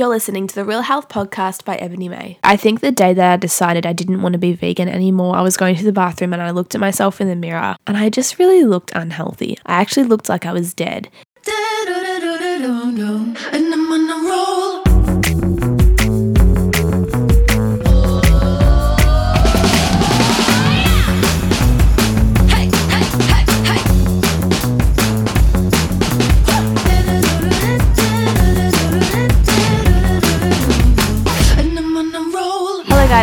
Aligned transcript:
You're 0.00 0.08
listening 0.08 0.46
to 0.46 0.54
the 0.54 0.64
Real 0.64 0.80
Health 0.80 1.10
Podcast 1.10 1.66
by 1.66 1.76
Ebony 1.76 2.08
May. 2.08 2.38
I 2.42 2.56
think 2.56 2.80
the 2.80 2.90
day 2.90 3.12
that 3.12 3.32
I 3.34 3.36
decided 3.36 3.84
I 3.84 3.92
didn't 3.92 4.22
want 4.22 4.32
to 4.32 4.38
be 4.38 4.54
vegan 4.54 4.88
anymore, 4.88 5.36
I 5.36 5.42
was 5.42 5.58
going 5.58 5.76
to 5.76 5.84
the 5.84 5.92
bathroom 5.92 6.32
and 6.32 6.40
I 6.40 6.52
looked 6.52 6.74
at 6.74 6.80
myself 6.80 7.20
in 7.20 7.28
the 7.28 7.36
mirror 7.36 7.76
and 7.86 7.98
I 7.98 8.08
just 8.08 8.38
really 8.38 8.64
looked 8.64 8.92
unhealthy. 8.94 9.58
I 9.66 9.78
actually 9.78 10.04
looked 10.04 10.30
like 10.30 10.46
I 10.46 10.54
was 10.54 10.72
dead. 10.72 11.10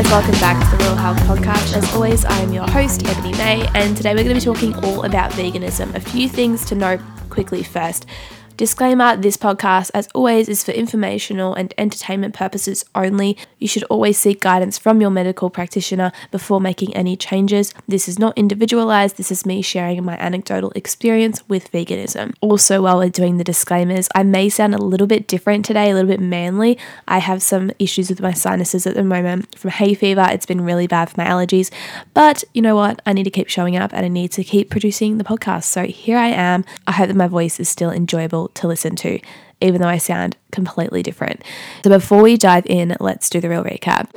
Welcome 0.10 0.32
back 0.40 0.58
to 0.64 0.78
the 0.78 0.84
Real 0.86 0.96
Health 0.96 1.18
Podcast. 1.20 1.76
As 1.76 1.94
always, 1.94 2.24
I 2.24 2.38
am 2.40 2.54
your 2.54 2.66
host, 2.70 3.06
Ebony 3.06 3.34
May, 3.34 3.68
and 3.76 3.96
today 3.98 4.16
we're 4.16 4.24
going 4.24 4.40
to 4.40 4.54
be 4.54 4.56
talking 4.56 4.74
all 4.86 5.04
about 5.04 5.32
veganism. 5.32 5.94
A 5.96 6.00
few 6.00 6.30
things 6.30 6.64
to 6.68 6.76
note 6.76 7.02
quickly 7.30 7.62
first. 7.62 8.06
Disclaimer 8.58 9.16
this 9.16 9.38
podcast, 9.38 9.92
as 9.94 10.10
always, 10.16 10.50
is 10.50 10.64
for 10.64 10.72
informational 10.72 11.54
and 11.54 11.76
entertainment 11.78 12.34
purposes 12.34 12.84
only. 12.96 13.38
You 13.60 13.68
should 13.68 13.84
always 13.84 14.18
seek 14.18 14.42
guidance 14.42 14.80
from 14.80 15.00
your 15.00 15.12
medical 15.12 15.52
practitioner 15.52 16.12
before 16.32 16.60
making 16.60 16.96
any 16.96 17.16
changes. 17.16 17.72
This 17.88 18.10
is 18.10 18.18
not 18.18 18.36
individualized, 18.36 19.18
this 19.18 19.32
is 19.32 19.46
me 19.46 19.62
sharing 19.62 20.04
my 20.04 20.18
anecdotal 20.18 20.72
experience 20.72 21.48
with 21.48 21.72
veganism. 21.72 22.34
Also, 22.42 22.82
while 22.82 22.98
we're 22.98 23.10
doing 23.10 23.38
the 23.38 23.44
disclaimers, 23.44 24.10
I 24.16 24.24
may 24.24 24.50
sound 24.50 24.74
a 24.74 24.80
little 24.80 25.06
bit 25.06 25.28
different 25.28 25.64
today, 25.64 25.92
a 25.92 25.94
little 25.94 26.10
bit 26.10 26.20
manly. 26.20 26.80
I 27.08 27.20
have 27.20 27.44
some 27.44 27.70
issues 27.78 28.10
with 28.10 28.22
my 28.22 28.34
sinuses 28.34 28.88
at 28.88 28.96
the 28.96 29.04
moment 29.04 29.56
from 29.56 29.70
hay 29.70 29.94
fever. 29.94 30.26
It's 30.32 30.48
been 30.48 30.62
really 30.62 30.88
bad 30.88 31.12
for 31.12 31.22
my 31.22 31.28
allergies, 31.28 31.70
but 32.16 32.44
you 32.56 32.64
know 32.64 32.76
what? 32.76 33.04
I 33.06 33.14
need 33.14 33.26
to 33.26 33.30
keep 33.30 33.50
showing 33.50 33.78
up 33.78 33.94
and 33.94 34.04
I 34.04 34.10
need 34.10 34.32
to 34.32 34.44
keep 34.44 34.72
producing 34.72 35.20
the 35.20 35.24
podcast. 35.24 35.66
So 35.66 35.84
here 35.84 36.18
I 36.18 36.30
am. 36.30 36.66
I 36.88 36.94
hope 36.94 37.10
that 37.10 37.16
my 37.16 37.28
voice 37.28 37.60
is 37.60 37.70
still 37.70 37.92
enjoyable 37.92 38.47
to 38.56 38.68
listen 38.68 38.96
to, 38.98 39.20
even 39.62 39.82
though 39.82 39.88
I 39.88 39.98
sound 39.98 40.38
completely 40.52 41.04
different. 41.04 41.44
So 41.84 41.90
before 41.90 42.22
we 42.22 42.38
dive 42.38 42.66
in, 42.66 42.96
let's 43.00 43.30
do 43.30 43.40
the 43.40 43.50
real 43.50 43.64
recap. 43.64 44.10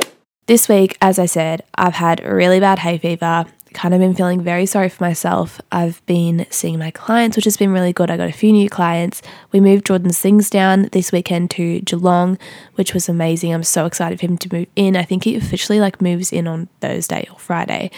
This 0.47 0.69
week, 0.69 0.98
as 1.00 1.19
I 1.19 1.27
said, 1.27 1.62
I've 1.77 1.95
had 1.95 2.25
really 2.25 2.59
bad 2.59 2.81
hay 2.81 2.98
fever. 2.98 3.47
Kind 3.72 3.95
of 3.95 4.00
been 4.00 4.17
feeling 4.17 4.42
very 4.42 4.67
sorry 4.67 4.89
for 4.89 5.05
myself. 5.05 5.61
I've 5.70 6.05
been 6.06 6.45
seeing 6.50 6.77
my 6.77 6.91
clients, 6.91 7.37
which 7.37 7.45
has 7.45 7.56
been 7.56 7.70
really 7.70 7.92
good. 7.92 8.11
I 8.11 8.17
got 8.17 8.28
a 8.28 8.33
few 8.33 8.50
new 8.50 8.69
clients. 8.69 9.22
We 9.53 9.61
moved 9.61 9.87
Jordan's 9.87 10.19
things 10.19 10.50
down 10.50 10.89
this 10.91 11.12
weekend 11.12 11.53
to 11.53 11.81
Geelong, 11.83 12.37
which 12.75 12.94
was 12.94 13.09
amazing. 13.09 13.55
I'm 13.55 13.62
so 13.62 13.87
excited 13.87 14.19
for 14.19 14.27
him 14.27 14.39
to 14.39 14.53
move 14.53 14.67
in. 14.75 14.97
I 14.97 15.05
think 15.05 15.22
he 15.22 15.37
officially 15.37 15.78
like 15.78 16.03
moves 16.03 16.33
in 16.33 16.48
on 16.48 16.69
Thursday 16.81 17.28
or 17.31 17.39
Friday. 17.39 17.92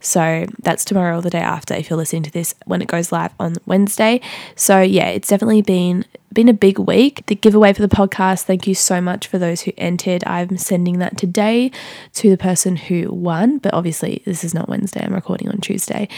So 0.00 0.46
that's 0.62 0.84
tomorrow 0.84 1.18
or 1.18 1.22
the 1.22 1.30
day 1.30 1.40
after 1.40 1.74
if 1.74 1.90
you're 1.90 1.96
listening 1.96 2.22
to 2.24 2.30
this 2.30 2.54
when 2.66 2.82
it 2.82 2.88
goes 2.88 3.12
live 3.12 3.32
on 3.38 3.56
Wednesday. 3.66 4.20
So 4.56 4.80
yeah, 4.80 5.08
it's 5.08 5.28
definitely 5.28 5.62
been 5.62 6.04
been 6.32 6.48
a 6.48 6.54
big 6.54 6.78
week. 6.78 7.24
The 7.26 7.34
giveaway 7.34 7.72
for 7.72 7.82
the 7.82 7.88
podcast, 7.88 8.42
thank 8.42 8.66
you 8.66 8.74
so 8.74 9.00
much 9.00 9.26
for 9.26 9.38
those 9.38 9.62
who 9.62 9.72
entered. 9.78 10.22
I'm 10.26 10.58
sending 10.58 10.98
that 10.98 11.16
today 11.16 11.70
to 12.14 12.30
the 12.30 12.36
person 12.36 12.76
who 12.76 13.12
won, 13.12 13.58
but 13.58 13.74
obviously 13.74 14.22
this 14.24 14.44
is 14.44 14.54
not 14.54 14.68
Wednesday. 14.68 15.04
I'm 15.04 15.14
recording 15.14 15.48
on 15.48 15.58
Tuesday. 15.58 16.08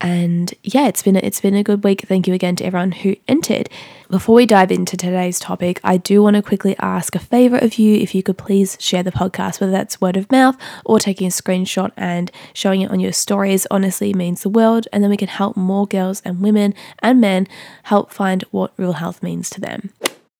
And 0.00 0.52
yeah, 0.62 0.88
it's 0.88 1.02
been 1.02 1.16
a, 1.16 1.20
it's 1.20 1.40
been 1.40 1.54
a 1.54 1.62
good 1.62 1.84
week. 1.84 2.02
Thank 2.02 2.26
you 2.26 2.34
again 2.34 2.56
to 2.56 2.64
everyone 2.64 2.92
who 2.92 3.16
entered. 3.26 3.68
Before 4.10 4.34
we 4.34 4.46
dive 4.46 4.70
into 4.70 4.96
today's 4.96 5.38
topic, 5.38 5.80
I 5.82 5.96
do 5.96 6.22
want 6.22 6.36
to 6.36 6.42
quickly 6.42 6.76
ask 6.78 7.14
a 7.14 7.18
favor 7.18 7.56
of 7.56 7.78
you 7.78 7.96
if 7.96 8.14
you 8.14 8.22
could 8.22 8.36
please 8.36 8.76
share 8.80 9.02
the 9.02 9.10
podcast, 9.10 9.60
whether 9.60 9.72
that's 9.72 10.00
word 10.00 10.16
of 10.16 10.30
mouth 10.30 10.56
or 10.84 10.98
taking 10.98 11.26
a 11.26 11.30
screenshot 11.30 11.90
and 11.96 12.30
showing 12.52 12.82
it 12.82 12.90
on 12.90 13.00
your 13.00 13.12
stories. 13.12 13.66
Honestly, 13.70 14.12
means 14.12 14.42
the 14.42 14.48
world, 14.48 14.86
and 14.92 15.02
then 15.02 15.10
we 15.10 15.16
can 15.16 15.28
help 15.28 15.56
more 15.56 15.86
girls 15.86 16.20
and 16.24 16.40
women 16.40 16.74
and 16.98 17.20
men 17.20 17.46
help 17.84 18.12
find 18.12 18.42
what 18.50 18.72
real 18.76 18.94
health 18.94 19.22
means 19.22 19.48
to 19.50 19.60
them. 19.60 19.90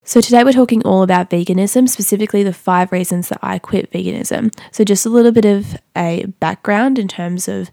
So, 0.06 0.20
today 0.20 0.44
we're 0.44 0.53
talking 0.53 0.82
all 0.84 1.03
about 1.03 1.31
veganism, 1.31 1.88
specifically 1.88 2.43
the 2.43 2.53
five 2.53 2.93
reasons 2.93 3.31
that 3.31 3.38
I 3.41 3.59
quit 3.59 3.91
veganism. 3.91 4.54
So, 4.70 4.84
just 4.84 5.06
a 5.06 5.09
little 5.09 5.32
bit 5.32 5.47
of 5.47 5.78
a 5.97 6.26
background 6.41 6.98
in 6.98 7.09
terms 7.09 7.48
of 7.48 7.70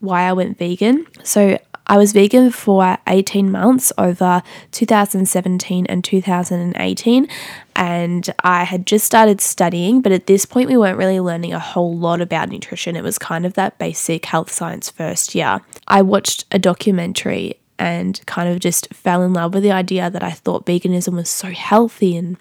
why 0.00 0.22
I 0.22 0.32
went 0.32 0.58
vegan. 0.58 1.06
So, 1.22 1.58
I 1.90 1.96
was 1.96 2.12
vegan 2.12 2.50
for 2.50 2.98
18 3.06 3.50
months 3.50 3.94
over 3.96 4.42
2017 4.72 5.86
and 5.86 6.04
2018, 6.04 7.28
and 7.74 8.34
I 8.44 8.64
had 8.64 8.86
just 8.86 9.06
started 9.06 9.40
studying, 9.40 10.02
but 10.02 10.12
at 10.12 10.26
this 10.26 10.44
point, 10.44 10.68
we 10.68 10.76
weren't 10.76 10.98
really 10.98 11.18
learning 11.18 11.54
a 11.54 11.58
whole 11.58 11.96
lot 11.96 12.20
about 12.20 12.50
nutrition. 12.50 12.94
It 12.94 13.02
was 13.02 13.16
kind 13.16 13.46
of 13.46 13.54
that 13.54 13.78
basic 13.78 14.26
health 14.26 14.52
science 14.52 14.90
first 14.90 15.34
year. 15.34 15.62
I 15.86 16.02
watched 16.02 16.44
a 16.52 16.58
documentary 16.58 17.58
and 17.78 18.20
kind 18.26 18.50
of 18.50 18.60
just 18.60 18.92
fell 18.92 19.22
in 19.22 19.32
love 19.32 19.54
with 19.54 19.62
the 19.62 19.72
idea 19.72 20.10
that 20.10 20.22
I 20.22 20.32
thought 20.32 20.66
veganism 20.66 21.14
was 21.14 21.30
so 21.30 21.52
healthy 21.52 22.16
and 22.16 22.36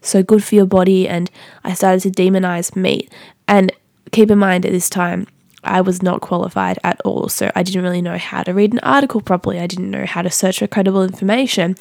so 0.00 0.22
good 0.22 0.42
for 0.42 0.54
your 0.54 0.66
body, 0.66 1.06
and 1.06 1.30
I 1.64 1.74
started 1.74 2.00
to 2.00 2.22
demonize 2.22 2.74
meat. 2.74 3.12
And 3.46 3.72
keep 4.10 4.30
in 4.30 4.38
mind 4.38 4.64
at 4.64 4.72
this 4.72 4.88
time, 4.88 5.26
I 5.66 5.80
was 5.80 6.02
not 6.02 6.20
qualified 6.20 6.78
at 6.84 7.00
all. 7.04 7.28
So 7.28 7.50
I 7.54 7.62
didn't 7.62 7.82
really 7.82 8.02
know 8.02 8.18
how 8.18 8.42
to 8.42 8.54
read 8.54 8.72
an 8.72 8.78
article 8.80 9.20
properly. 9.20 9.58
I 9.60 9.66
didn't 9.66 9.90
know 9.90 10.06
how 10.06 10.22
to 10.22 10.30
search 10.30 10.58
for 10.60 10.66
credible 10.66 11.02
information. 11.02 11.76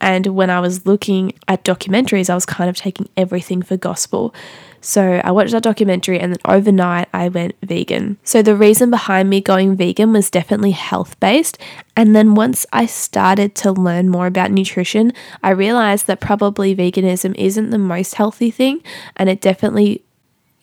And 0.00 0.26
when 0.28 0.50
I 0.50 0.60
was 0.60 0.86
looking 0.86 1.32
at 1.48 1.64
documentaries, 1.64 2.28
I 2.28 2.34
was 2.34 2.46
kind 2.46 2.68
of 2.68 2.76
taking 2.76 3.08
everything 3.16 3.62
for 3.62 3.76
gospel. 3.76 4.34
So 4.80 5.22
I 5.24 5.30
watched 5.30 5.52
that 5.52 5.62
documentary 5.62 6.20
and 6.20 6.32
then 6.32 6.40
overnight 6.44 7.08
I 7.14 7.28
went 7.28 7.54
vegan. 7.62 8.18
So 8.22 8.42
the 8.42 8.54
reason 8.54 8.90
behind 8.90 9.30
me 9.30 9.40
going 9.40 9.76
vegan 9.76 10.12
was 10.12 10.28
definitely 10.28 10.72
health 10.72 11.18
based. 11.20 11.56
And 11.96 12.14
then 12.14 12.34
once 12.34 12.66
I 12.70 12.84
started 12.84 13.54
to 13.56 13.72
learn 13.72 14.10
more 14.10 14.26
about 14.26 14.50
nutrition, 14.50 15.14
I 15.42 15.50
realized 15.50 16.06
that 16.08 16.20
probably 16.20 16.76
veganism 16.76 17.34
isn't 17.36 17.70
the 17.70 17.78
most 17.78 18.16
healthy 18.16 18.50
thing 18.50 18.82
and 19.16 19.30
it 19.30 19.40
definitely 19.40 20.04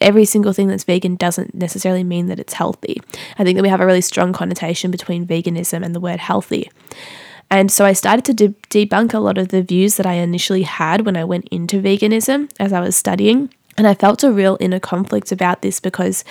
every 0.02 0.26
single 0.26 0.54
thing 0.54 0.68
that's 0.68 0.84
vegan 0.84 1.16
doesn't 1.16 1.54
necessarily 1.54 2.04
mean 2.04 2.28
that 2.28 2.40
it's 2.40 2.54
healthy. 2.54 3.02
I 3.38 3.44
think 3.44 3.56
that 3.58 3.64
we 3.64 3.70
have 3.70 3.82
a 3.82 3.86
really 3.86 4.02
strong 4.02 4.34
connotation 4.34 4.92
between 4.92 5.28
veganism 5.28 5.84
and 5.84 5.96
the 5.96 6.00
word 6.00 6.20
healthy. 6.20 6.70
And 7.50 7.70
so 7.70 7.86
I 7.86 7.94
started 7.94 8.26
to 8.26 8.34
de- 8.34 8.86
debunk 8.86 9.14
a 9.14 9.20
lot 9.20 9.38
of 9.38 9.50
the 9.50 9.62
views 9.62 9.98
that 9.98 10.06
I 10.06 10.14
initially 10.14 10.64
had 10.64 11.06
when 11.06 11.18
I 11.18 11.26
went 11.26 11.48
into 11.50 11.82
veganism 11.82 12.50
as 12.60 12.72
I 12.72 12.80
was 12.80 12.96
studying. 12.96 13.54
And 13.78 13.88
I 13.88 13.94
felt 13.94 14.24
a 14.24 14.32
real 14.32 14.58
inner 14.60 14.80
conflict 14.80 15.32
about 15.32 15.62
this 15.62 15.80
because 15.80 16.24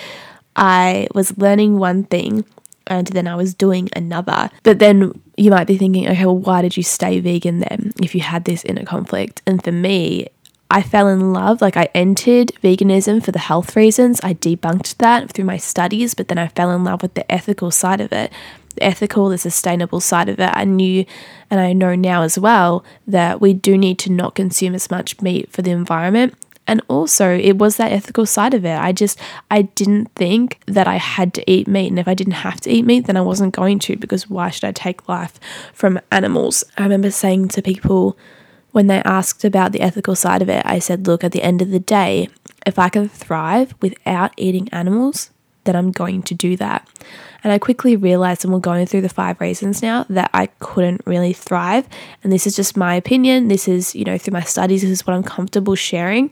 I 0.55 1.07
was 1.13 1.37
learning 1.37 1.77
one 1.77 2.05
thing 2.05 2.45
and 2.87 3.07
then 3.07 3.27
I 3.27 3.35
was 3.35 3.53
doing 3.53 3.89
another. 3.95 4.49
But 4.63 4.79
then 4.79 5.21
you 5.37 5.51
might 5.51 5.67
be 5.67 5.77
thinking, 5.77 6.09
okay, 6.09 6.25
well, 6.25 6.37
why 6.37 6.61
did 6.61 6.75
you 6.75 6.83
stay 6.83 7.19
vegan 7.19 7.59
then 7.59 7.93
if 8.01 8.15
you 8.15 8.21
had 8.21 8.45
this 8.45 8.65
inner 8.65 8.83
conflict? 8.83 9.41
And 9.45 9.63
for 9.63 9.71
me, 9.71 10.27
I 10.71 10.81
fell 10.81 11.09
in 11.09 11.33
love. 11.33 11.61
Like 11.61 11.75
I 11.75 11.89
entered 11.93 12.53
veganism 12.63 13.21
for 13.21 13.33
the 13.33 13.39
health 13.39 13.75
reasons. 13.75 14.21
I 14.23 14.33
debunked 14.33 14.95
that 14.97 15.29
through 15.29 15.43
my 15.43 15.57
studies, 15.57 16.13
but 16.13 16.29
then 16.29 16.37
I 16.37 16.47
fell 16.47 16.71
in 16.71 16.85
love 16.85 17.01
with 17.01 17.13
the 17.13 17.29
ethical 17.29 17.71
side 17.71 17.99
of 17.99 18.13
it. 18.13 18.31
The 18.75 18.83
ethical, 18.83 19.27
the 19.27 19.37
sustainable 19.37 19.99
side 19.99 20.29
of 20.29 20.39
it. 20.39 20.49
I 20.53 20.63
knew 20.63 21.05
and 21.49 21.59
I 21.59 21.73
know 21.73 21.93
now 21.93 22.21
as 22.21 22.39
well 22.39 22.85
that 23.05 23.41
we 23.41 23.53
do 23.53 23.77
need 23.77 23.99
to 23.99 24.11
not 24.13 24.33
consume 24.33 24.73
as 24.73 24.89
much 24.89 25.21
meat 25.21 25.51
for 25.51 25.61
the 25.61 25.71
environment. 25.71 26.35
And 26.67 26.81
also, 26.87 27.37
it 27.37 27.57
was 27.57 27.75
that 27.75 27.91
ethical 27.91 28.25
side 28.25 28.53
of 28.53 28.63
it. 28.63 28.79
I 28.79 28.93
just, 28.93 29.19
I 29.49 29.63
didn't 29.63 30.05
think 30.15 30.61
that 30.67 30.87
I 30.87 30.95
had 30.95 31.33
to 31.33 31.51
eat 31.51 31.67
meat. 31.67 31.89
And 31.89 31.99
if 31.99 32.07
I 32.07 32.13
didn't 32.13 32.33
have 32.33 32.61
to 32.61 32.69
eat 32.71 32.85
meat, 32.85 33.07
then 33.07 33.17
I 33.17 33.21
wasn't 33.21 33.53
going 33.53 33.79
to 33.79 33.97
because 33.97 34.29
why 34.29 34.49
should 34.51 34.63
I 34.63 34.71
take 34.71 35.09
life 35.09 35.37
from 35.73 35.99
animals? 36.13 36.63
I 36.77 36.83
remember 36.83 37.11
saying 37.11 37.49
to 37.49 37.61
people, 37.61 38.17
when 38.71 38.87
they 38.87 39.01
asked 39.03 39.43
about 39.43 39.71
the 39.71 39.81
ethical 39.81 40.15
side 40.15 40.41
of 40.41 40.49
it, 40.49 40.63
I 40.65 40.79
said, 40.79 41.07
look, 41.07 41.23
at 41.23 41.31
the 41.31 41.43
end 41.43 41.61
of 41.61 41.71
the 41.71 41.79
day, 41.79 42.29
if 42.65 42.79
I 42.79 42.89
can 42.89 43.09
thrive 43.09 43.73
without 43.81 44.33
eating 44.37 44.69
animals, 44.71 45.31
then 45.63 45.75
I'm 45.75 45.91
going 45.91 46.23
to 46.23 46.33
do 46.33 46.55
that. 46.57 46.87
And 47.43 47.51
I 47.51 47.59
quickly 47.59 47.95
realized, 47.95 48.43
and 48.43 48.53
we're 48.53 48.59
going 48.59 48.85
through 48.85 49.01
the 49.01 49.09
five 49.09 49.41
reasons 49.41 49.81
now, 49.81 50.05
that 50.09 50.29
I 50.33 50.47
couldn't 50.59 51.01
really 51.05 51.33
thrive. 51.33 51.87
And 52.23 52.31
this 52.31 52.45
is 52.45 52.55
just 52.55 52.77
my 52.77 52.95
opinion. 52.95 53.47
This 53.47 53.67
is, 53.67 53.95
you 53.95 54.05
know, 54.05 54.17
through 54.17 54.33
my 54.33 54.41
studies, 54.41 54.81
this 54.81 54.91
is 54.91 55.07
what 55.07 55.15
I'm 55.15 55.23
comfortable 55.23 55.75
sharing. 55.75 56.31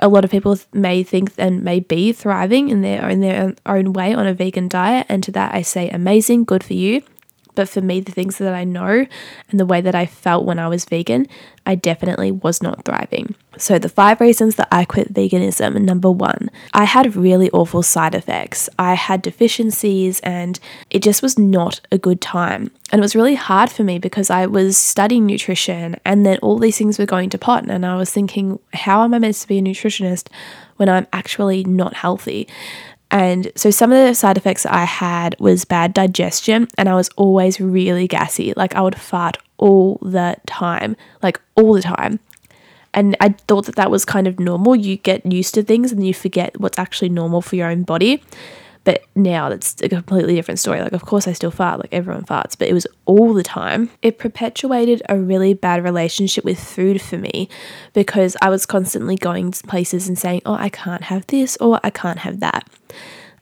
A 0.00 0.08
lot 0.08 0.24
of 0.24 0.30
people 0.30 0.56
may 0.72 1.02
think 1.02 1.32
and 1.38 1.62
may 1.62 1.80
be 1.80 2.12
thriving 2.12 2.68
in 2.68 2.82
their, 2.82 3.08
in 3.08 3.20
their 3.20 3.54
own 3.66 3.92
way 3.92 4.14
on 4.14 4.26
a 4.26 4.34
vegan 4.34 4.68
diet. 4.68 5.06
And 5.08 5.22
to 5.24 5.32
that, 5.32 5.54
I 5.54 5.62
say, 5.62 5.88
amazing, 5.90 6.44
good 6.44 6.62
for 6.62 6.74
you. 6.74 7.02
But 7.58 7.68
for 7.68 7.80
me, 7.80 7.98
the 7.98 8.12
things 8.12 8.38
that 8.38 8.54
I 8.54 8.62
know 8.62 9.04
and 9.50 9.58
the 9.58 9.66
way 9.66 9.80
that 9.80 9.96
I 9.96 10.06
felt 10.06 10.44
when 10.44 10.60
I 10.60 10.68
was 10.68 10.84
vegan, 10.84 11.26
I 11.66 11.74
definitely 11.74 12.30
was 12.30 12.62
not 12.62 12.84
thriving. 12.84 13.34
So, 13.56 13.80
the 13.80 13.88
five 13.88 14.20
reasons 14.20 14.54
that 14.54 14.68
I 14.70 14.84
quit 14.84 15.12
veganism 15.12 15.74
number 15.82 16.08
one, 16.08 16.50
I 16.72 16.84
had 16.84 17.16
really 17.16 17.50
awful 17.50 17.82
side 17.82 18.14
effects. 18.14 18.68
I 18.78 18.94
had 18.94 19.22
deficiencies 19.22 20.20
and 20.20 20.60
it 20.88 21.02
just 21.02 21.20
was 21.20 21.36
not 21.36 21.80
a 21.90 21.98
good 21.98 22.20
time. 22.20 22.70
And 22.92 23.00
it 23.00 23.02
was 23.02 23.16
really 23.16 23.34
hard 23.34 23.70
for 23.70 23.82
me 23.82 23.98
because 23.98 24.30
I 24.30 24.46
was 24.46 24.76
studying 24.76 25.26
nutrition 25.26 25.96
and 26.04 26.24
then 26.24 26.38
all 26.38 26.60
these 26.60 26.78
things 26.78 26.96
were 26.96 27.06
going 27.06 27.28
to 27.30 27.38
pot. 27.38 27.68
And 27.68 27.84
I 27.84 27.96
was 27.96 28.12
thinking, 28.12 28.60
how 28.72 29.02
am 29.02 29.14
I 29.14 29.18
meant 29.18 29.34
to 29.34 29.48
be 29.48 29.58
a 29.58 29.62
nutritionist 29.62 30.28
when 30.76 30.88
I'm 30.88 31.08
actually 31.12 31.64
not 31.64 31.94
healthy? 31.94 32.46
And 33.10 33.50
so 33.56 33.70
some 33.70 33.90
of 33.90 34.06
the 34.06 34.14
side 34.14 34.36
effects 34.36 34.66
I 34.66 34.84
had 34.84 35.34
was 35.40 35.64
bad 35.64 35.94
digestion 35.94 36.68
and 36.76 36.88
I 36.88 36.94
was 36.94 37.08
always 37.16 37.60
really 37.60 38.06
gassy. 38.06 38.52
Like 38.54 38.74
I 38.74 38.82
would 38.82 38.98
fart 38.98 39.38
all 39.56 39.98
the 40.02 40.36
time, 40.46 40.96
like 41.22 41.40
all 41.54 41.72
the 41.72 41.82
time. 41.82 42.20
And 42.92 43.16
I 43.20 43.30
thought 43.30 43.66
that 43.66 43.76
that 43.76 43.90
was 43.90 44.04
kind 44.04 44.26
of 44.26 44.38
normal. 44.38 44.76
You 44.76 44.96
get 44.96 45.24
used 45.30 45.54
to 45.54 45.62
things 45.62 45.92
and 45.92 46.06
you 46.06 46.12
forget 46.12 46.58
what's 46.60 46.78
actually 46.78 47.08
normal 47.10 47.40
for 47.40 47.56
your 47.56 47.70
own 47.70 47.82
body. 47.82 48.22
But 48.88 49.04
now 49.14 49.50
that's 49.50 49.82
a 49.82 49.88
completely 49.90 50.34
different 50.34 50.58
story. 50.58 50.80
Like, 50.80 50.94
of 50.94 51.04
course, 51.04 51.28
I 51.28 51.34
still 51.34 51.50
fart, 51.50 51.78
like 51.78 51.92
everyone 51.92 52.24
farts, 52.24 52.56
but 52.58 52.68
it 52.68 52.72
was 52.72 52.86
all 53.04 53.34
the 53.34 53.42
time. 53.42 53.90
It 54.00 54.16
perpetuated 54.16 55.02
a 55.10 55.18
really 55.18 55.52
bad 55.52 55.84
relationship 55.84 56.42
with 56.42 56.58
food 56.58 57.02
for 57.02 57.18
me 57.18 57.50
because 57.92 58.34
I 58.40 58.48
was 58.48 58.64
constantly 58.64 59.16
going 59.16 59.50
to 59.50 59.66
places 59.66 60.08
and 60.08 60.18
saying, 60.18 60.40
oh, 60.46 60.54
I 60.54 60.70
can't 60.70 61.02
have 61.02 61.26
this 61.26 61.58
or 61.58 61.78
I 61.84 61.90
can't 61.90 62.20
have 62.20 62.40
that. 62.40 62.66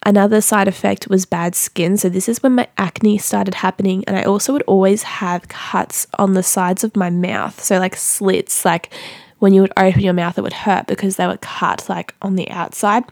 Another 0.03 0.41
side 0.41 0.67
effect 0.67 1.07
was 1.07 1.27
bad 1.27 1.55
skin. 1.55 1.97
So, 1.97 2.09
this 2.09 2.29
is 2.29 2.43
when 2.43 2.57
my 2.57 2.67
acne 2.77 3.17
started 3.17 3.55
happening, 3.55 4.03
and 4.09 4.17
I 4.17 4.25
also 4.25 4.53
would 4.53 4.63
always 4.63 5.05
have 5.05 5.47
cuts 5.47 6.09
on 6.19 6.33
the 6.33 6.43
sides 6.43 6.83
of 6.83 6.97
my 6.97 7.09
mouth. 7.09 7.63
So, 7.63 7.79
like 7.79 7.95
slits, 7.95 8.65
like 8.65 8.93
when 9.39 9.55
you 9.55 9.61
would 9.61 9.73
open 9.77 10.01
your 10.01 10.13
mouth, 10.13 10.39
it 10.39 10.43
would 10.43 10.53
hurt 10.53 10.89
because 10.89 11.15
they 11.15 11.27
were 11.29 11.37
cut 11.37 11.89
like 11.89 12.17
on 12.21 12.35
the 12.35 12.51
outside. 12.51 13.05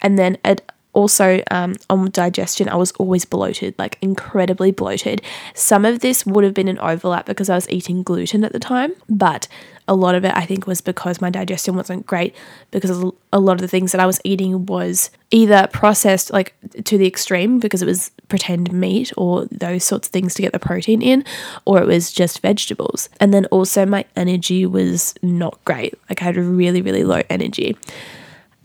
And 0.00 0.18
then 0.18 0.38
it 0.44 0.68
also 0.92 1.42
um, 1.50 1.76
on 1.90 2.10
digestion, 2.10 2.68
I 2.68 2.76
was 2.76 2.92
always 2.92 3.24
bloated, 3.24 3.74
like 3.78 3.98
incredibly 4.00 4.72
bloated. 4.72 5.22
Some 5.54 5.84
of 5.84 6.00
this 6.00 6.26
would 6.26 6.44
have 6.44 6.54
been 6.54 6.68
an 6.68 6.78
overlap 6.78 7.26
because 7.26 7.48
I 7.50 7.54
was 7.54 7.68
eating 7.70 8.02
gluten 8.02 8.44
at 8.44 8.52
the 8.52 8.58
time, 8.58 8.92
but 9.08 9.48
a 9.88 9.94
lot 9.94 10.14
of 10.14 10.24
it 10.24 10.32
I 10.36 10.44
think 10.44 10.66
was 10.66 10.80
because 10.80 11.20
my 11.20 11.30
digestion 11.30 11.74
wasn't 11.74 12.06
great 12.06 12.36
because 12.70 12.90
a 13.32 13.40
lot 13.40 13.54
of 13.54 13.60
the 13.60 13.68
things 13.68 13.92
that 13.92 14.00
I 14.00 14.06
was 14.06 14.20
eating 14.22 14.66
was 14.66 15.10
either 15.30 15.66
processed 15.72 16.30
like 16.30 16.54
to 16.84 16.98
the 16.98 17.06
extreme 17.06 17.58
because 17.58 17.82
it 17.82 17.86
was 17.86 18.10
pretend 18.28 18.70
meat 18.70 19.12
or 19.16 19.46
those 19.46 19.84
sorts 19.84 20.08
of 20.08 20.12
things 20.12 20.34
to 20.34 20.42
get 20.42 20.52
the 20.52 20.58
protein 20.58 21.00
in 21.00 21.24
or 21.64 21.80
it 21.80 21.86
was 21.86 22.12
just 22.12 22.40
vegetables. 22.40 23.08
And 23.18 23.32
then 23.32 23.46
also 23.46 23.86
my 23.86 24.04
energy 24.14 24.66
was 24.66 25.14
not 25.22 25.58
great. 25.64 25.94
Like 26.10 26.20
I 26.20 26.26
had 26.26 26.36
really 26.36 26.82
really 26.82 27.04
low 27.04 27.22
energy. 27.30 27.76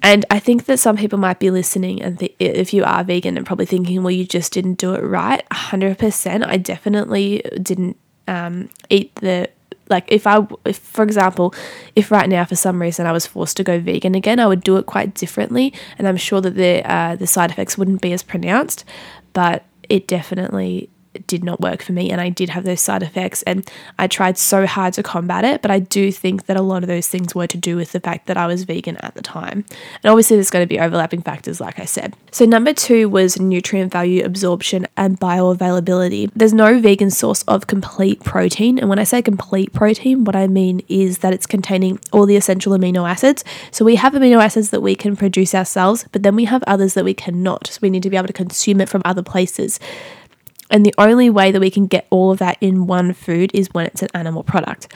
And 0.04 0.26
I 0.30 0.38
think 0.38 0.66
that 0.66 0.80
some 0.80 0.98
people 0.98 1.18
might 1.18 1.40
be 1.40 1.50
listening, 1.50 2.02
and 2.02 2.20
th- 2.20 2.36
if 2.38 2.74
you 2.74 2.84
are 2.84 3.06
vegan 3.06 3.38
and 3.38 3.46
probably 3.46 3.66
thinking, 3.66 4.04
well, 4.04 4.12
you 4.12 4.26
just 4.26 4.52
didn't 4.52 4.74
do 4.76 4.94
it 4.94 5.00
right. 5.02 5.42
100%. 5.50 6.46
I 6.46 6.58
definitely 6.58 7.42
didn't 7.62 7.96
um, 8.28 8.70
eat 8.90 9.16
the 9.16 9.50
like 9.90 10.10
if 10.10 10.26
I 10.26 10.48
if 10.64 10.78
for 10.78 11.04
example 11.04 11.54
if 11.94 12.10
right 12.10 12.30
now 12.30 12.46
for 12.46 12.56
some 12.56 12.82
reason 12.82 13.06
I 13.06 13.12
was 13.12 13.28
forced 13.28 13.58
to 13.58 13.66
go 13.66 13.82
vegan 13.82 14.16
again 14.16 14.40
I 14.40 14.48
would 14.48 14.64
do 14.64 14.78
it 14.78 14.86
quite 14.86 15.14
differently 15.14 15.74
and 15.98 16.08
I'm 16.08 16.16
sure 16.16 16.40
that 16.40 16.56
the 16.56 16.90
uh, 16.90 17.18
the 17.18 17.28
side 17.28 17.52
effects 17.52 17.78
wouldn't 17.78 18.02
be 18.02 18.14
as 18.14 18.24
pronounced 18.24 18.86
but 19.34 19.66
it 19.90 20.08
definitely 20.08 20.90
did 21.28 21.44
not 21.44 21.62
work 21.62 21.82
for 21.82 21.92
me 21.92 22.10
and 22.12 22.20
I 22.20 22.30
did 22.30 22.50
have 22.50 22.64
those 22.64 22.82
side 22.82 23.04
effects 23.04 23.44
and 23.44 23.70
I 24.00 24.08
tried 24.08 24.38
so 24.38 24.66
hard 24.66 24.94
to 24.96 25.04
combat 25.04 25.46
it 25.46 25.62
but 25.62 25.72
I 25.72 25.80
do 25.80 26.12
think 26.12 26.46
that 26.46 26.58
a 26.58 26.62
lot 26.62 26.84
of 26.84 26.88
those 26.88 27.08
things 27.08 27.36
were 27.36 27.48
to 27.48 27.58
do 27.58 27.76
with 27.76 27.92
the 27.92 28.00
fact 28.00 28.28
that 28.28 28.38
I 28.38 28.48
was 28.48 28.64
vegan 28.64 28.98
at 28.98 29.16
the 29.16 29.22
time. 29.22 29.66
And 30.04 30.10
obviously 30.10 30.38
there's 30.38 30.50
going 30.50 30.64
to 30.64 30.68
be 30.68 30.80
overlapping 30.80 31.22
factors 31.22 31.62
like 31.62 31.80
I 31.80 31.86
said. 31.86 32.16
So 32.32 32.46
number 32.46 32.74
2 32.74 33.10
was 33.10 33.40
nutrient 33.40 33.92
value 33.92 34.24
absorption 34.24 34.88
and 34.98 35.20
bioavailability. 35.20 36.32
There's 36.36 36.54
no 36.54 36.80
vegan 36.80 37.12
source 37.12 37.44
of 37.44 37.68
complete 37.68 38.24
protein 38.24 38.80
and 38.80 38.90
when 38.90 39.00
I 39.00 39.04
say 39.04 39.22
complete 39.22 39.74
protein 39.74 40.24
what 40.24 40.36
I 40.36 40.48
mean 40.48 40.82
is 40.88 41.20
that 41.20 41.34
it's 41.34 41.46
containing 41.46 42.00
all 42.12 42.26
the 42.26 42.36
essential 42.36 42.74
amino 42.74 43.10
acids. 43.10 43.44
So 43.72 43.86
we 43.86 43.96
have 43.96 44.14
amino 44.14 44.44
acids 44.44 44.72
that 44.72 44.82
we 44.82 44.96
can 44.96 45.16
produce 45.16 45.54
ourselves 45.54 46.06
but 46.12 46.24
then 46.24 46.36
we 46.36 46.46
have 46.46 46.64
others 46.66 46.94
that 46.96 47.06
we 47.06 47.14
cannot. 47.14 47.68
So 47.68 47.80
we 47.82 47.90
need 47.90 48.04
to 48.04 48.10
be 48.10 48.18
able 48.18 48.28
to 48.28 48.34
consume 48.34 48.82
it 48.82 48.90
from 48.90 49.02
other 49.06 49.24
places 49.24 49.80
and 50.70 50.86
the 50.86 50.94
only 50.98 51.30
way 51.30 51.52
that 51.52 51.60
we 51.60 51.70
can 51.70 51.88
get 51.88 52.08
all 52.10 52.32
of 52.32 52.40
that 52.40 52.58
in 52.62 52.88
one 52.88 53.14
food 53.14 53.52
is 53.54 53.70
when 53.74 53.86
it's 53.86 54.02
an 54.02 54.10
animal 54.14 54.44
product. 54.44 54.88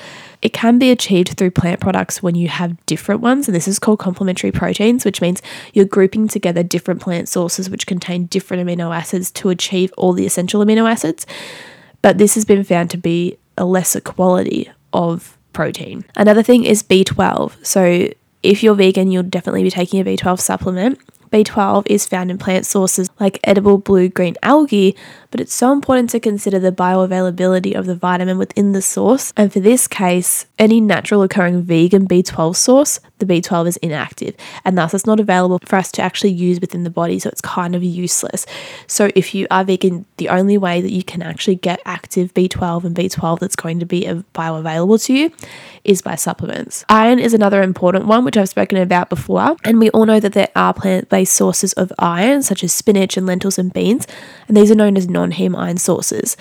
It 0.41 0.53
can 0.53 0.79
be 0.79 0.91
achieved 0.91 1.37
through 1.37 1.51
plant 1.51 1.79
products 1.79 2.21
when 2.21 2.35
you 2.35 2.47
have 2.47 2.83
different 2.85 3.21
ones, 3.21 3.47
and 3.47 3.55
this 3.55 3.67
is 3.67 3.79
called 3.79 3.99
complementary 3.99 4.51
proteins, 4.51 5.03
which 5.05 5.21
means 5.21 5.41
you're 5.73 5.85
grouping 5.85 6.27
together 6.27 6.63
different 6.63 7.01
plant 7.01 7.29
sources 7.29 7.69
which 7.69 7.87
contain 7.87 8.25
different 8.27 8.67
amino 8.67 8.95
acids 8.95 9.31
to 9.31 9.49
achieve 9.49 9.93
all 9.97 10.13
the 10.13 10.25
essential 10.25 10.63
amino 10.63 10.89
acids. 10.89 11.25
But 12.01 12.17
this 12.17 12.35
has 12.35 12.45
been 12.45 12.63
found 12.63 12.89
to 12.91 12.97
be 12.97 13.37
a 13.57 13.65
lesser 13.65 14.01
quality 14.01 14.69
of 14.93 15.37
protein. 15.53 16.05
Another 16.15 16.43
thing 16.43 16.63
is 16.63 16.83
B12. 16.83 17.65
So 17.65 18.09
if 18.43 18.63
you're 18.63 18.75
vegan, 18.75 19.11
you'll 19.11 19.23
definitely 19.23 19.63
be 19.63 19.71
taking 19.71 19.99
a 19.99 20.05
B12 20.05 20.39
supplement. 20.39 20.99
B12 21.31 21.83
is 21.87 22.05
found 22.05 22.31
in 22.31 22.37
plant 22.37 22.65
sources 22.65 23.09
like 23.19 23.39
edible 23.43 23.77
blue 23.77 24.07
green 24.07 24.35
algae, 24.43 24.95
but 25.31 25.39
it's 25.39 25.53
so 25.53 25.71
important 25.71 26.09
to 26.11 26.19
consider 26.19 26.59
the 26.59 26.71
bioavailability 26.71 27.75
of 27.75 27.85
the 27.85 27.95
vitamin 27.95 28.37
within 28.37 28.71
the 28.71 28.81
source. 28.81 29.33
And 29.35 29.51
for 29.51 29.59
this 29.59 29.87
case, 29.87 30.45
any 30.59 30.79
natural 30.79 31.23
occurring 31.23 31.63
vegan 31.63 32.07
B12 32.07 32.55
source, 32.55 32.99
the 33.19 33.25
B12 33.25 33.67
is 33.67 33.77
inactive, 33.77 34.35
and 34.63 34.77
thus 34.77 34.93
it's 34.93 35.05
not 35.05 35.19
available 35.19 35.59
for 35.65 35.75
us 35.75 35.91
to 35.93 36.01
actually 36.01 36.31
use 36.31 36.61
within 36.61 36.83
the 36.83 36.89
body, 36.89 37.19
so 37.19 37.29
it's 37.29 37.41
kind 37.41 37.75
of 37.75 37.83
useless. 37.83 38.45
So 38.85 39.09
if 39.15 39.33
you 39.33 39.47
are 39.49 39.63
vegan, 39.63 40.05
the 40.17 40.29
only 40.29 40.57
way 40.57 40.81
that 40.81 40.91
you 40.91 41.03
can 41.03 41.21
actually 41.21 41.55
get 41.55 41.79
active 41.85 42.33
B12 42.33 42.83
and 42.83 42.95
B12 42.95 43.39
that's 43.39 43.55
going 43.55 43.79
to 43.79 43.85
be 43.85 44.03
bioavailable 44.35 45.03
to 45.05 45.13
you 45.13 45.31
is 45.83 46.01
by 46.01 46.15
supplements. 46.15 46.85
Iron 46.89 47.17
is 47.19 47.33
another 47.33 47.63
important 47.63 48.05
one, 48.05 48.23
which 48.23 48.37
I've 48.37 48.49
spoken 48.49 48.77
about 48.77 49.09
before, 49.09 49.55
and 49.63 49.79
we 49.79 49.89
all 49.91 50.05
know 50.05 50.19
that 50.19 50.33
there 50.33 50.49
are 50.55 50.73
plant 50.73 51.09
based 51.09 51.33
sources 51.33 51.73
of 51.73 51.91
iron, 51.97 52.43
such 52.43 52.63
as 52.63 52.73
spinach 52.73 53.17
and 53.17 53.25
lentils 53.25 53.57
and 53.57 53.73
beans, 53.73 54.05
and 54.47 54.55
these 54.55 54.69
are 54.69 54.75
known 54.75 54.97
as 54.97 55.07
non 55.17 55.31
heme 55.31 55.57
iron 55.57 55.77
sources. 55.77 56.37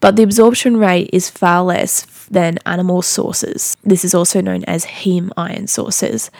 But 0.00 0.16
the 0.16 0.22
absorption 0.22 0.76
rate 0.78 1.10
is 1.12 1.30
far 1.30 1.62
less 1.62 2.06
than 2.30 2.58
animal 2.66 3.02
sources. 3.02 3.76
This 3.84 4.04
is 4.04 4.14
also 4.14 4.40
known 4.40 4.64
as 4.64 4.84
heme 4.84 5.30
iron 5.36 5.66
sources. 5.66 6.30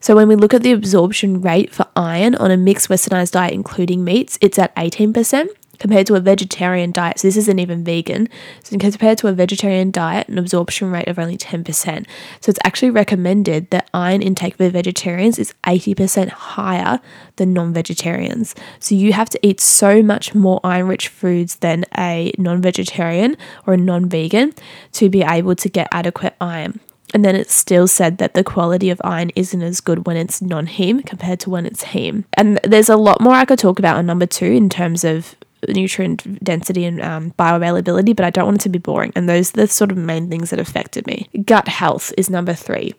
So 0.00 0.16
when 0.16 0.26
we 0.26 0.34
look 0.34 0.54
at 0.54 0.62
the 0.62 0.72
absorption 0.72 1.40
rate 1.40 1.72
for 1.72 1.86
iron 1.94 2.34
on 2.34 2.50
a 2.50 2.56
mixed 2.56 2.88
westernized 2.88 3.32
diet, 3.32 3.54
including 3.54 4.02
meats, 4.02 4.38
it's 4.40 4.58
at 4.58 4.74
18% 4.74 5.46
compared 5.82 6.06
to 6.06 6.14
a 6.14 6.20
vegetarian 6.20 6.92
diet. 6.92 7.18
So 7.18 7.26
this 7.26 7.36
isn't 7.36 7.58
even 7.58 7.82
vegan. 7.82 8.28
So 8.62 8.78
compared 8.78 9.18
to 9.18 9.26
a 9.26 9.32
vegetarian 9.32 9.90
diet, 9.90 10.28
an 10.28 10.38
absorption 10.38 10.92
rate 10.92 11.08
of 11.08 11.18
only 11.18 11.36
10%. 11.36 12.06
So 12.40 12.50
it's 12.50 12.58
actually 12.62 12.90
recommended 12.90 13.68
that 13.70 13.90
iron 13.92 14.22
intake 14.22 14.54
for 14.54 14.68
vegetarians 14.70 15.40
is 15.40 15.52
80% 15.64 16.28
higher 16.28 17.00
than 17.34 17.52
non-vegetarians. 17.52 18.54
So 18.78 18.94
you 18.94 19.12
have 19.12 19.28
to 19.30 19.40
eat 19.44 19.60
so 19.60 20.04
much 20.04 20.36
more 20.36 20.60
iron-rich 20.62 21.08
foods 21.08 21.56
than 21.56 21.84
a 21.98 22.32
non-vegetarian 22.38 23.36
or 23.66 23.74
a 23.74 23.76
non-vegan 23.76 24.54
to 24.92 25.10
be 25.10 25.22
able 25.22 25.56
to 25.56 25.68
get 25.68 25.88
adequate 25.90 26.36
iron. 26.40 26.78
And 27.12 27.24
then 27.24 27.34
it's 27.34 27.52
still 27.52 27.88
said 27.88 28.18
that 28.18 28.34
the 28.34 28.44
quality 28.44 28.88
of 28.88 29.00
iron 29.02 29.32
isn't 29.34 29.62
as 29.62 29.80
good 29.80 30.06
when 30.06 30.16
it's 30.16 30.40
non 30.40 30.68
heme 30.68 31.04
compared 31.04 31.40
to 31.40 31.50
when 31.50 31.66
it's 31.66 31.82
heme. 31.82 32.24
And 32.34 32.60
there's 32.62 32.88
a 32.88 32.96
lot 32.96 33.20
more 33.20 33.34
I 33.34 33.44
could 33.44 33.58
talk 33.58 33.80
about 33.80 33.96
on 33.96 34.06
number 34.06 34.26
two 34.26 34.46
in 34.46 34.70
terms 34.70 35.02
of 35.02 35.34
nutrient 35.68 36.42
density 36.42 36.84
and 36.84 37.00
um, 37.00 37.30
bioavailability, 37.32 38.14
but 38.14 38.24
I 38.24 38.30
don't 38.30 38.46
want 38.46 38.60
it 38.60 38.62
to 38.62 38.68
be 38.68 38.78
boring. 38.78 39.12
And 39.14 39.28
those 39.28 39.50
are 39.50 39.62
the 39.62 39.66
sort 39.68 39.92
of 39.92 39.98
main 39.98 40.28
things 40.28 40.50
that 40.50 40.58
affected 40.58 41.06
me. 41.06 41.28
Gut 41.44 41.68
health 41.68 42.12
is 42.16 42.30
number 42.30 42.54
three. 42.54 42.94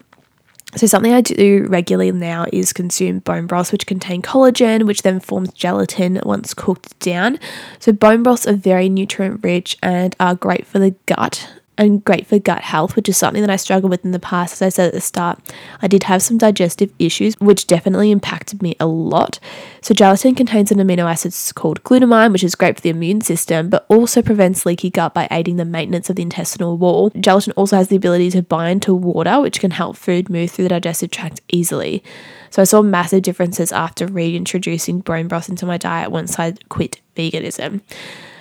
So, 0.76 0.88
something 0.88 1.14
I 1.14 1.22
do 1.22 1.68
regularly 1.70 2.12
now 2.12 2.48
is 2.52 2.74
consume 2.74 3.20
bone 3.20 3.46
broths, 3.46 3.72
which 3.72 3.86
contain 3.86 4.24
collagen, 4.24 4.88
which 4.88 5.04
then 5.04 5.20
forms 5.20 5.54
gelatin 5.54 6.20
once 6.24 6.56
cooked 6.56 6.98
down. 7.00 7.38
So, 7.78 7.92
bone 7.92 8.24
broths 8.24 8.48
are 8.48 8.54
very 8.54 8.90
nutrient 8.90 9.44
rich 9.44 9.78
and 9.84 10.16
are 10.20 10.34
great 10.34 10.66
for 10.66 10.80
the 10.80 10.96
gut 11.06 11.48
and 11.78 12.04
great 12.04 12.28
for 12.28 12.40
gut 12.40 12.62
health, 12.62 12.96
which 12.96 13.10
is 13.10 13.18
something 13.18 13.42
that 13.42 13.50
I 13.50 13.56
struggled 13.56 13.90
with 13.90 14.06
in 14.06 14.12
the 14.12 14.20
past. 14.20 14.54
As 14.54 14.62
I 14.62 14.70
said 14.70 14.88
at 14.88 14.94
the 14.94 15.02
start, 15.02 15.40
I 15.82 15.88
did 15.88 16.04
have 16.04 16.22
some 16.22 16.38
digestive 16.38 16.94
issues, 17.00 17.36
which 17.40 17.68
definitely 17.68 18.12
impacted 18.12 18.62
me 18.62 18.76
a 18.80 18.86
lot. 18.86 19.40
So, 19.82 19.94
gelatin 19.94 20.36
contains 20.36 20.72
an 20.72 20.78
amino 20.78 21.10
acid 21.10 21.34
called 21.56 21.84
glutamine, 21.84 22.32
which 22.32 22.44
is 22.44 22.56
great 22.56 22.76
for 22.76 22.82
the 22.82 22.90
immune 22.90 23.22
system, 23.22 23.70
but 23.70 23.86
also 23.90 24.22
prevents 24.22 24.66
leaky 24.66 24.90
gut 24.90 25.14
by 25.14 25.28
aiding 25.32 25.58
the 25.58 25.66
maintenance 25.66 26.10
of 26.10 26.16
the 26.16 26.22
intestinal 26.22 26.78
wall. 26.78 27.10
Gelatin 27.20 27.54
also 27.54 27.78
has 27.78 27.88
the 27.88 27.96
ability 27.96 28.30
to 28.32 28.44
bind 28.44 28.82
to 28.84 28.94
water, 28.94 29.42
which 29.42 29.60
can 29.60 29.72
help 29.72 29.98
food 29.98 30.30
move 30.30 30.52
through 30.52 30.66
the 30.66 30.70
digestive 30.70 31.12
tract 31.12 31.42
easily. 31.50 32.04
So, 32.52 32.62
I 32.62 32.66
saw 32.66 32.82
massive 32.82 33.24
differences 33.24 33.72
after 33.72 34.06
reintroducing 34.06 35.00
bone 35.00 35.28
broth 35.28 35.50
into 35.50 35.66
my 35.66 35.78
diet 35.78 36.12
once 36.12 36.38
I 36.38 36.54
quit 36.70 37.02
veganism. 37.16 37.82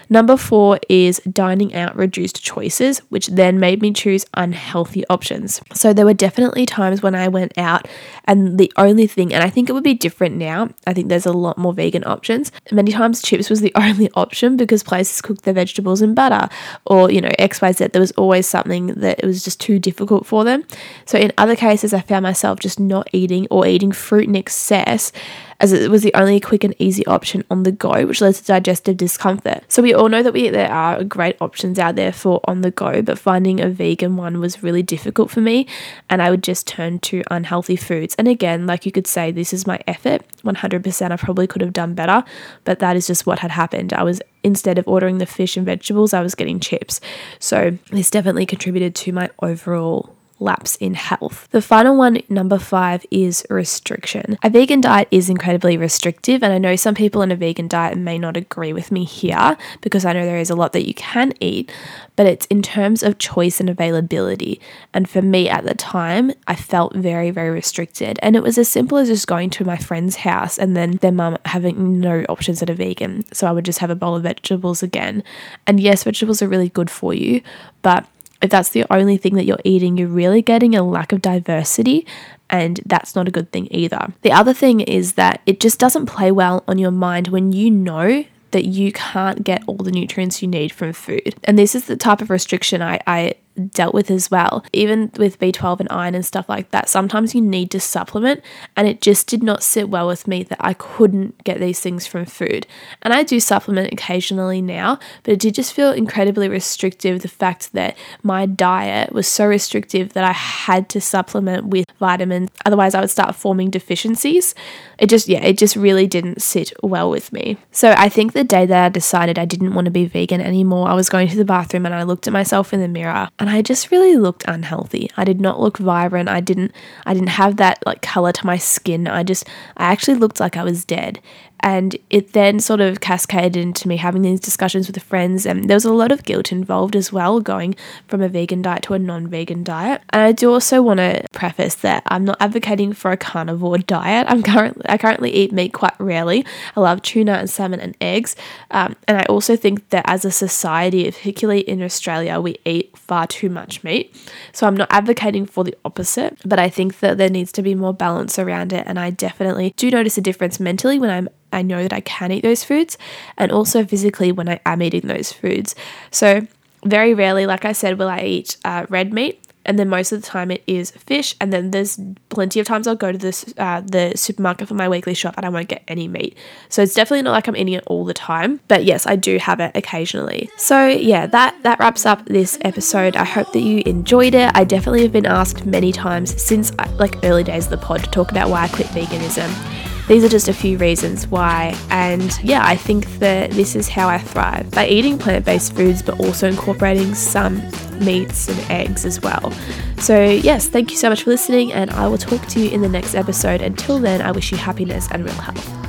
Number 0.09 0.37
four 0.37 0.79
is 0.89 1.21
dining 1.31 1.75
out 1.75 1.97
reduced 1.97 2.43
choices, 2.43 2.99
which 3.09 3.29
then 3.29 3.59
made 3.59 3.83
me 3.83 3.93
choose 3.93 4.25
unhealthy 4.35 5.05
options. 5.09 5.61
So 5.73 5.93
there 5.93 6.05
were 6.05 6.15
definitely 6.15 6.67
times 6.67 7.03
when 7.03 7.15
I 7.15 7.29
went 7.29 7.57
out 7.57 7.89
and 8.25 8.59
the 8.59 8.73
only 8.77 9.07
thing, 9.07 9.33
and 9.33 9.43
I 9.43 9.51
think 9.51 9.69
it 9.69 9.73
would 9.73 9.85
be 9.85 9.95
different 9.95 10.37
now, 10.37 10.71
I 10.87 10.95
think 10.95 11.09
there's 11.09 11.27
a 11.27 11.33
lot 11.33 11.59
more 11.59 11.73
vegan 11.73 12.05
options. 12.05 12.53
Many 12.71 12.93
times 12.93 13.23
chips 13.23 13.51
was 13.51 13.61
the 13.61 13.73
only 13.77 14.11
option 14.15 14.57
because 14.57 14.83
places 14.83 15.21
cooked 15.21 15.43
their 15.43 15.55
vegetables 15.55 16.03
in 16.03 16.15
butter 16.15 16.49
or, 16.87 17.11
you 17.11 17.21
know, 17.21 17.31
XYZ. 17.39 17.93
There 17.93 18.01
was 18.01 18.13
always 18.13 18.47
something 18.47 18.89
that 18.89 19.21
it 19.23 19.27
was 19.27 19.45
just 19.45 19.61
too 19.61 19.79
difficult 19.79 20.27
for 20.27 20.45
them. 20.45 20.65
So 21.07 21.19
in 21.19 21.33
other 21.39 21.57
cases, 21.57 21.93
I 21.93 22.01
found 22.01 22.23
myself 22.23 22.61
just 22.61 22.79
not 22.79 23.09
eating 23.13 23.47
or 23.51 23.67
eating 23.67 23.93
fruit 23.93 24.29
in 24.29 24.37
excess 24.37 25.13
as 25.61 25.73
it 25.73 25.91
was 25.91 26.03
the 26.03 26.15
only 26.15 26.41
quick 26.41 26.65
and 26.65 26.75
easy 26.79 27.07
option 27.07 27.45
on 27.51 27.63
the 27.63 27.73
go, 27.73 28.07
which 28.07 28.21
led 28.21 28.35
to 28.35 28.45
digestive 28.45 28.97
discomfort. 28.97 29.65
So 29.69 29.83
we 29.83 29.95
all 29.95 30.09
know 30.09 30.23
that 30.23 30.33
we 30.33 30.49
there 30.49 30.71
are 30.71 31.05
great 31.05 31.37
options 31.41 31.79
out 31.79 31.97
there 31.97 32.13
for 32.13 32.41
on 32.45 32.63
the 32.63 32.71
go, 32.71 33.03
but 33.03 33.19
finding 33.19 33.61
a 33.61 33.69
vegan 33.69 34.17
one 34.17 34.41
was 34.41 34.63
really 34.63 34.83
difficult 34.83 35.31
for 35.31 35.41
me, 35.41 35.67
and 36.09 36.23
I 36.23 36.31
would 36.31 36.43
just 36.43 36.67
turn 36.67 36.99
to 37.01 37.23
unhealthy 37.31 37.77
foods. 37.77 38.15
And 38.17 38.29
again, 38.29 38.67
like 38.67 38.87
you 38.87 38.93
could 38.93 39.07
say, 39.07 39.31
this 39.31 39.53
is 39.53 39.67
my 39.67 39.81
effort. 39.87 40.23
100%, 40.45 41.11
I 41.11 41.17
probably 41.17 41.47
could 41.47 41.63
have 41.63 41.73
done 41.73 41.95
better, 41.95 42.25
but 42.65 42.79
that 42.81 42.97
is 42.97 43.07
just 43.07 43.27
what 43.27 43.39
had 43.41 43.51
happened. 43.51 43.93
I 43.93 44.03
was 44.03 44.21
instead 44.43 44.79
of 44.79 44.89
ordering 44.89 45.19
the 45.19 45.27
fish 45.27 45.57
and 45.57 45.65
vegetables, 45.67 46.13
I 46.13 46.21
was 46.21 46.35
getting 46.35 46.61
chips. 46.61 47.01
So 47.39 47.79
this 47.91 48.11
definitely 48.11 48.47
contributed 48.47 48.95
to 48.97 49.13
my 49.13 49.31
overall 49.41 50.15
lapse 50.43 50.77
in 50.77 50.95
health. 50.95 51.49
The 51.51 51.63
final 51.63 51.97
one, 51.97 52.21
number 52.29 52.59
five, 52.59 53.07
is 53.11 53.47
restriction. 53.49 54.39
A 54.43 54.51
vegan 54.51 54.81
diet 54.81 55.09
is 55.11 55.31
incredibly 55.31 55.77
restrictive, 55.77 56.43
and 56.43 56.53
I 56.53 56.59
know 56.59 56.77
some 56.77 56.95
people 56.95 57.23
in 57.23 57.33
a 57.33 57.37
vegan 57.37 57.69
diet 57.69 57.97
may 57.97 58.19
not 58.19 58.37
agree 58.37 58.73
with 58.73 58.91
me 58.91 59.05
here 59.05 59.57
because 59.81 60.05
I 60.05 60.13
know 60.13 60.25
there 60.25 60.39
is 60.39 60.51
a 60.51 60.57
lot 60.57 60.73
that 60.73 60.87
you 60.87 60.95
can 60.95 61.33
eat, 61.41 61.73
but 62.17 62.27
it's 62.27 62.47
in 62.47 62.63
terms 62.63 63.03
of 63.03 63.19
choice 63.19 63.61
and 63.61 63.71
availability. 63.71 64.61
And 64.93 65.09
for 65.09 65.23
me 65.23 65.49
at 65.49 65.65
the 65.65 65.75
time, 65.75 66.33
I 66.47 66.55
felt 66.55 66.95
very, 66.95 67.31
very 67.31 67.51
restricted. 67.51 68.19
And 68.23 68.37
it 68.37 68.43
was 68.43 68.59
as 68.59 68.69
simple 68.69 68.99
as 68.99 69.09
just 69.09 69.27
going 69.27 69.51
to 69.51 69.65
my 69.65 69.77
friend's 69.77 70.17
house 70.17 70.59
and 70.59 70.77
then 70.77 70.93
their 70.97 71.13
mum 71.13 71.39
having 71.47 72.01
no 72.01 72.25
options 72.29 72.61
that 72.61 72.71
are 72.71 72.75
vegan. 72.75 73.25
So 73.33 73.47
I 73.47 73.53
would 73.53 73.65
just 73.65 73.79
have 73.79 73.91
a 73.91 73.95
bowl 73.95 74.17
of 74.17 74.23
vegetables 74.23 74.83
again. 74.83 75.23
And 75.67 75.81
yes, 75.81 76.05
vegetables 76.05 76.43
are 76.43 76.49
really 76.49 76.69
good 76.69 76.91
for 76.91 77.15
you, 77.15 77.43
but 77.83 78.07
if 78.43 78.51
that's 78.51 78.71
the 78.71 78.85
only 78.91 79.17
thing 79.17 79.37
that 79.37 79.45
you're 79.45 79.59
eating, 79.65 79.97
you're 79.97 80.09
really 80.09 80.43
getting 80.43 80.75
a 80.75 80.83
lack 80.83 81.13
of 81.13 81.23
diversity, 81.23 82.07
and 82.51 82.81
that's 82.85 83.15
not 83.15 83.29
a 83.29 83.31
good 83.31 83.51
thing 83.53 83.69
either. 83.71 84.13
The 84.23 84.33
other 84.33 84.53
thing 84.53 84.81
is 84.81 85.15
that 85.15 85.41
it 85.47 85.61
just 85.61 85.79
doesn't 85.79 86.07
play 86.07 86.31
well 86.33 86.65
on 86.69 86.79
your 86.79 86.91
mind 86.91 87.29
when 87.29 87.53
you 87.53 87.71
know 87.71 88.25
that 88.51 88.67
you 88.67 88.93
can't 88.93 89.43
get 89.45 89.63
all 89.67 89.77
the 89.77 89.91
nutrients 89.91 90.43
you 90.43 90.49
need 90.49 90.73
from 90.73 90.93
food. 90.93 91.35
And 91.45 91.59
this 91.59 91.75
is 91.75 91.87
the 91.87 91.97
type 91.97 92.21
of 92.21 92.29
restriction 92.29 92.83
I, 92.83 93.01
I 93.07 93.35
dealt 93.71 93.95
with 93.95 94.11
as 94.11 94.31
well. 94.31 94.65
Even 94.73 95.11
with 95.17 95.39
B12 95.39 95.81
and 95.81 95.89
iron 95.91 96.15
and 96.15 96.25
stuff 96.25 96.49
like 96.49 96.71
that, 96.71 96.89
sometimes 96.89 97.35
you 97.35 97.41
need 97.41 97.71
to 97.71 97.81
supplement, 97.81 98.43
and 98.77 98.89
it 98.89 99.01
just 99.01 99.27
did 99.27 99.43
not 99.43 99.63
sit 99.63 99.89
well 99.89 100.07
with 100.07 100.27
me 100.27 100.43
that 100.45 100.59
I 100.61 100.75
couldn't 100.75 101.43
get 101.45 101.61
these 101.61 101.81
things 101.81 102.07
from 102.07 102.25
food. 102.25 102.67
And 103.03 103.13
I 103.13 103.23
do 103.23 103.41
supplement 103.41 103.93
occasionally 103.93 104.63
now, 104.63 104.99
but 105.23 105.33
it 105.33 105.41
did 105.41 105.55
just 105.55 105.73
feel 105.73 105.93
incredibly 105.93 106.49
restrictive 106.49 107.21
the 107.23 107.29
fact 107.29 107.73
that 107.73 107.97
my 108.23 108.47
diet 108.47 109.13
was 109.13 109.29
so 109.29 109.47
restrictive 109.47 110.13
that 110.13 110.25
I 110.25 110.33
had 110.33 110.89
to 110.91 111.01
supplement 111.01 111.67
with 111.67 111.87
vitamins, 111.99 112.51
otherwise, 112.65 112.95
I 112.95 113.01
would 113.01 113.11
start 113.11 113.35
forming 113.35 113.71
deficiencies. 113.71 114.55
It 114.99 115.09
just, 115.09 115.29
yeah, 115.29 115.43
it 115.43 115.59
just 115.59 115.77
really 115.77 116.07
didn't 116.07 116.43
sit 116.43 116.73
well 116.83 117.11
with 117.11 117.33
me. 117.33 117.57
So 117.73 117.95
I 117.97 118.09
think 118.09 118.33
the 118.33 118.45
day 118.45 118.67
that 118.67 118.85
I 118.85 118.89
decided 118.89 119.39
I 119.39 119.45
didn't 119.45 119.75
want 119.75 119.87
to 119.87 119.91
be 119.91 120.07
vegan 120.07 120.41
anymore, 120.41 120.89
I 120.89 120.95
was 120.95 121.09
going 121.09 121.29
to 121.29 121.37
the 121.37 121.45
bathroom 121.45 121.87
and 121.87 121.95
I 121.95 122.03
looked 122.05 122.27
at 122.27 122.33
myself 122.33 122.73
in 122.73 122.81
the 122.81 122.89
mirror 122.89 123.29
and 123.39 123.51
I 123.53 123.61
just 123.61 123.91
really 123.91 124.17
looked 124.17 124.45
unhealthy. 124.49 125.11
I 125.15 125.25
did 125.25 125.39
not 125.39 125.61
look 125.61 125.77
vibrant. 125.77 126.31
I 126.31 126.41
didn't 126.41 126.73
I 127.05 127.13
didn't 127.13 127.29
have 127.29 127.59
that 127.59 127.83
like 127.85 128.01
color 128.01 128.33
to 128.33 128.47
my 128.47 128.57
skin. 128.57 129.07
I 129.07 129.23
just 129.25 129.47
I 129.77 129.93
actually 129.93 130.17
looked 130.17 130.41
like 130.41 130.57
I 130.57 130.65
was 130.65 130.87
dead. 130.87 131.21
And 131.63 131.97
it 132.11 132.33
then 132.33 132.61
sort 132.61 132.81
of 132.81 133.01
cascaded 133.01 133.57
into 133.57 133.89
me 133.89 133.97
having 133.97 134.23
these 134.23 134.41
discussions 134.41 134.87
with 134.87 135.03
friends. 135.03 135.47
And 135.47 135.69
there 135.69 135.77
was 135.77 135.85
a 135.85 135.93
lot 135.93 136.13
of 136.13 136.25
guilt 136.25 136.53
involved 136.53 136.97
as 136.97 137.13
well, 137.13 137.41
going 137.41 137.75
from 138.09 138.21
a 138.21 138.29
vegan 138.29 138.63
diet 138.63 138.83
to 138.85 138.95
a 138.95 138.99
non 138.99 139.29
vegan 139.29 139.63
diet. 139.63 140.03
And 140.11 140.23
I 140.23 140.33
do 140.33 140.53
also 140.53 140.83
want 140.83 140.99
to 140.99 141.25
preface 141.33 141.75
that 141.77 142.03
I'm 142.07 142.25
not 142.25 142.37
advocating 142.41 142.93
for 142.93 143.11
a 143.11 143.17
carnivore 143.17 143.79
diet. 143.79 144.27
I'm 144.29 144.43
currently, 144.43 144.85
I 144.89 144.99
currently 144.99 145.31
eat 145.33 145.53
meat 145.53 145.73
quite 145.73 145.95
rarely. 145.99 146.45
I 146.77 146.81
love 146.81 147.03
tuna 147.03 147.33
and 147.35 147.49
salmon 147.49 147.81
and 147.81 147.97
eggs. 148.01 148.37
Um, 148.71 148.97
and 149.07 149.19
I 149.19 149.25
also 149.25 149.57
think 149.57 149.89
that 149.91 150.05
as 150.07 150.25
a 150.25 150.31
society, 150.31 151.05
particularly 151.11 151.61
in 151.61 151.83
Australia, 151.83 152.41
we 152.41 152.57
eat 152.65 152.97
far 152.97 153.27
too 153.27 153.49
much 153.49 153.85
meat. 153.85 154.15
So 154.53 154.67
I'm 154.67 154.77
not 154.77 154.89
advocating 154.91 155.47
for 155.47 155.65
the 155.65 155.77
opposite, 155.85 156.39
but 156.45 156.59
I 156.59 156.69
think 156.69 157.01
that 157.01 157.19
there 157.19 157.31
needs 157.31 157.53
to 157.53 157.63
be 157.63 157.75
more 157.75 157.95
balance 157.95 158.39
around 158.39 158.73
it. 158.73 158.85
And 158.87 158.99
I 158.99 159.11
definitely 159.11 159.75
do 159.77 159.91
notice 159.91 160.19
a 160.19 160.21
difference 160.21 160.59
mentally 160.59 160.99
when 160.99 161.11
I'm 161.11 161.29
I 161.53 161.63
know 161.63 161.83
that 161.83 161.93
I 161.93 162.01
can 162.01 162.33
eat 162.33 162.43
those 162.43 162.65
foods, 162.65 162.99
and 163.37 163.53
also 163.53 163.85
physically 163.85 164.33
when 164.33 164.49
I 164.49 164.61
am 164.67 164.83
eating 164.83 165.07
those 165.09 165.33
foods. 165.33 165.75
So, 166.11 166.47
very 166.85 167.15
rarely, 167.15 167.47
like 167.47 167.65
I 167.65 167.73
said, 167.73 167.99
will 167.99 168.09
I 168.09 168.21
eat 168.21 168.57
uh, 168.65 168.87
red 168.89 169.13
meat, 169.13 169.43
and 169.65 169.79
then 169.79 169.89
most 169.89 170.13
of 170.13 170.21
the 170.21 170.27
time 170.27 170.51
it 170.51 170.63
is 170.67 170.91
fish. 170.93 171.35
And 171.41 171.53
then 171.53 171.71
there's 171.71 171.99
plenty 172.29 172.61
of 172.61 172.67
times 172.67 172.87
I'll 172.87 172.97
go 172.97 173.13
to 173.13 173.19
this 173.19 173.45
uh, 173.59 173.81
the 173.81 174.13
supermarket 174.17 174.69
for 174.69 174.75
my 174.75 174.89
weekly 174.89 175.15
shop 175.15 175.35
and 175.37 175.47
I 175.47 175.49
won't 175.49 175.69
get 175.69 175.83
any 175.89 176.09
meat. 176.09 176.37
So 176.69 176.83
it's 176.83 176.95
definitely 176.95 177.23
not 177.23 177.33
like 177.33 177.49
I'm 177.49 177.57
eating 177.57 177.75
it 177.75 177.85
all 177.87 178.05
the 178.05 178.15
time. 178.15 178.61
But 178.69 178.85
yes, 178.85 179.07
I 179.07 179.17
do 179.17 179.39
have 179.39 179.61
it 179.61 179.73
occasionally. 179.75 180.51
So 180.57 180.87
yeah, 180.87 181.27
that 181.27 181.63
that 181.63 181.79
wraps 181.79 182.07
up 182.07 182.27
this 182.27 182.59
episode. 182.63 183.17
I 183.17 183.25
hope 183.25 183.53
that 183.53 183.61
you 183.61 183.83
enjoyed 183.87 184.35
it. 184.35 184.51
I 184.55 184.65
definitely 184.65 185.03
have 185.03 185.13
been 185.13 185.27
asked 185.27 185.65
many 185.65 185.93
times 185.93 186.41
since 186.43 186.73
uh, 186.79 186.91
like 186.99 187.17
early 187.25 187.45
days 187.45 187.67
of 187.67 187.71
the 187.71 187.79
pod 187.79 188.05
to 188.05 188.11
talk 188.11 188.31
about 188.31 188.51
why 188.51 188.65
I 188.65 188.69
quit 188.69 188.87
veganism 188.89 189.92
these 190.09 190.25
are 190.25 190.29
just 190.29 190.49
a 190.49 190.53
few 190.53 190.79
reasons 190.79 191.27
why. 191.27 191.77
And 191.91 192.39
yeah, 192.43 192.63
I 192.65 192.77
think 192.77 193.07
that 193.19 193.51
this 193.53 193.77
is 193.77 193.89
how 193.89 194.09
I 194.09 194.19
thrive 194.19 194.71
by 194.71 194.87
eating 194.87 195.19
plant 195.19 195.45
based 195.45 195.75
foods, 195.75 196.03
but 196.03 196.19
also 196.21 196.49
incorporating 196.49 197.15
some 197.15 197.63
meats 198.01 198.49
and 198.49 198.59
eggs 198.71 199.05
as 199.05 199.21
well. 199.21 199.53
So, 199.99 200.25
yes, 200.25 200.69
thank 200.69 200.91
you 200.91 200.97
so 200.97 201.09
much 201.09 201.23
for 201.23 201.31
listening, 201.31 201.73
and 201.73 201.91
I 201.91 202.09
will 202.09 202.19
talk 202.19 202.45
to 202.47 202.61
you 202.61 202.71
in 202.71 202.81
the 202.81 202.89
next 202.89 203.15
episode. 203.15 203.63
Until 203.63 203.99
then, 203.99 204.21
I 204.21 204.33
wish 204.33 204.51
you 204.51 204.59
happiness 204.59 205.09
and 205.13 205.25
real 205.25 205.35
health. 205.35 205.82